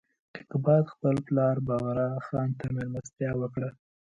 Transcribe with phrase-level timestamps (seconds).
[0.35, 3.69] کیقباد خپل پلار بغرا خان ته مېلمستیا وکړه.